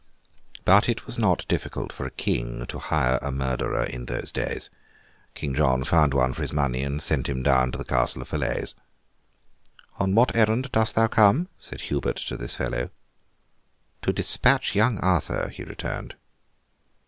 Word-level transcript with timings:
But 0.65 0.89
it 0.89 1.05
was 1.05 1.19
not 1.19 1.47
difficult 1.47 1.93
for 1.93 2.07
a 2.07 2.17
King 2.17 2.65
to 2.65 2.79
hire 2.79 3.19
a 3.21 3.31
murderer 3.31 3.83
in 3.83 4.05
those 4.05 4.31
days. 4.31 4.71
King 5.35 5.53
John 5.53 5.83
found 5.83 6.15
one 6.15 6.33
for 6.33 6.41
his 6.41 6.51
money, 6.53 6.81
and 6.81 6.99
sent 6.99 7.29
him 7.29 7.43
down 7.43 7.71
to 7.71 7.77
the 7.77 7.83
castle 7.85 8.23
of 8.23 8.29
Falaise. 8.29 8.73
'On 9.99 10.15
what 10.15 10.35
errand 10.35 10.71
dost 10.71 10.95
thou 10.95 11.05
come?' 11.05 11.49
said 11.59 11.81
Hubert 11.81 12.15
to 12.17 12.35
this 12.35 12.55
fellow. 12.55 12.89
'To 14.01 14.11
despatch 14.11 14.73
young 14.73 14.97
Arthur,' 15.01 15.49
he 15.49 15.63
returned. 15.63 16.15